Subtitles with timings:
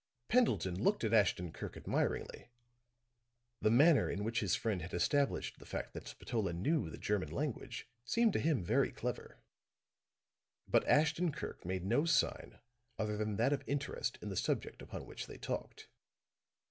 [0.29, 2.49] Pendleton looked at Ashton Kirk admiringly;
[3.61, 7.29] the manner in which his friend had established the fact that Spatola knew the German
[7.29, 9.43] language seemed to him very clever.
[10.67, 12.57] But Ashton Kirk made no sign
[12.97, 15.87] other than that of interest in the subject upon which they talked.